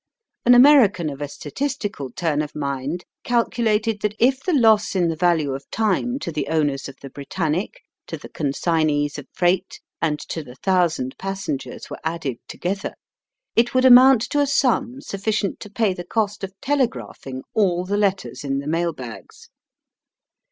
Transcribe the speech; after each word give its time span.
An 0.47 0.55
American 0.55 1.11
of 1.11 1.21
a 1.21 1.27
statistical 1.27 2.09
turn 2.09 2.41
of 2.41 2.55
mind 2.55 3.05
calculated 3.23 4.01
that 4.01 4.15
if 4.17 4.41
the 4.41 4.51
loss 4.51 4.95
in 4.95 5.09
the 5.09 5.15
value 5.15 5.53
of 5.53 5.69
time 5.69 6.17
to 6.21 6.31
the 6.31 6.47
owners 6.47 6.89
of 6.89 6.95
the 7.03 7.09
Britannic^ 7.11 7.73
to 8.07 8.17
the 8.17 8.27
consignees 8.29 9.19
of 9.19 9.27
freight, 9.31 9.79
and 10.01 10.17
to 10.21 10.43
the 10.43 10.55
thou 10.63 10.87
sand 10.87 11.13
passengers 11.19 11.87
were 11.91 11.99
added 12.03 12.37
together, 12.47 12.95
it 13.55 13.75
would 13.75 13.85
amount 13.85 14.23
to 14.31 14.39
a 14.39 14.47
sum 14.47 15.01
sufficient 15.01 15.59
to 15.59 15.69
pay 15.69 15.93
the 15.93 16.03
cost 16.03 16.43
of 16.43 16.51
telegraphing 16.61 17.43
all 17.53 17.85
the 17.85 17.95
letters 17.95 18.43
in 18.43 18.57
the 18.57 18.65
mail 18.65 18.93
bags. 18.93 19.49